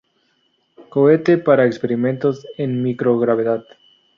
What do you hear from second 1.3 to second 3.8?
para experimentos en microgravedad.